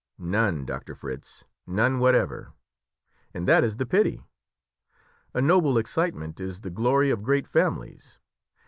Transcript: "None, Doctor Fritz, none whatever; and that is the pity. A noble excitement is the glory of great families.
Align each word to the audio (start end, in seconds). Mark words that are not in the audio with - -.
"None, 0.17 0.65
Doctor 0.65 0.95
Fritz, 0.95 1.43
none 1.67 1.99
whatever; 1.99 2.53
and 3.35 3.47
that 3.47 3.63
is 3.63 3.77
the 3.77 3.85
pity. 3.85 4.23
A 5.35 5.43
noble 5.43 5.77
excitement 5.77 6.39
is 6.39 6.61
the 6.61 6.71
glory 6.71 7.11
of 7.11 7.21
great 7.21 7.47
families. 7.47 8.17